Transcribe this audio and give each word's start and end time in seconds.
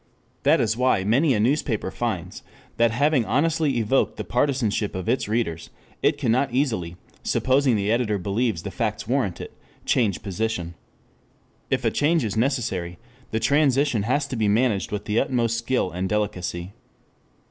That 0.41 0.59
is 0.59 0.75
why 0.75 1.03
many 1.03 1.35
a 1.35 1.39
newspaper 1.39 1.91
finds 1.91 2.41
that, 2.77 2.89
having 2.89 3.23
honestly 3.23 3.77
evoked 3.77 4.17
the 4.17 4.23
partisanship 4.23 4.95
of 4.95 5.07
its 5.07 5.27
readers, 5.27 5.69
it 6.01 6.17
can 6.17 6.31
not 6.31 6.51
easily, 6.51 6.97
supposing 7.21 7.75
the 7.75 7.91
editor 7.91 8.17
believes 8.17 8.63
the 8.63 8.71
facts 8.71 9.07
warrant 9.07 9.39
it, 9.39 9.53
change 9.85 10.23
position. 10.23 10.73
If 11.69 11.85
a 11.85 11.91
change 11.91 12.23
is 12.23 12.35
necessary, 12.35 12.97
the 13.29 13.39
transition 13.39 14.01
has 14.01 14.25
to 14.29 14.35
be 14.35 14.47
managed 14.47 14.91
with 14.91 15.05
the 15.05 15.19
utmost 15.19 15.55
skill 15.55 15.91
and 15.91 16.09
delicacy. 16.09 16.73